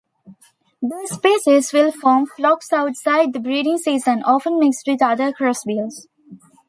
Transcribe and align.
This 0.81 1.11
species 1.11 1.71
will 1.71 1.91
form 1.91 2.25
flocks 2.25 2.73
outside 2.73 3.33
the 3.33 3.39
breeding 3.39 3.77
season, 3.77 4.23
often 4.23 4.57
mixed 4.57 4.87
with 4.87 4.99
other 4.99 5.31
crossbills. 5.31 6.07